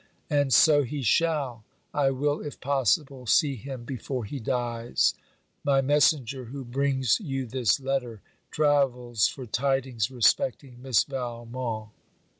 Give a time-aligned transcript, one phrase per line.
[0.31, 1.63] And so he shall.
[1.93, 5.13] I will, if possible, see him before he dies.
[5.63, 8.19] My messenger, who brings you this letter,
[8.49, 11.91] travels for tidings respecting Miss Valmont.